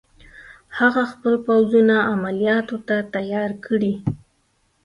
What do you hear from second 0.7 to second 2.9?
هغه خپل پوځونه عملیاتو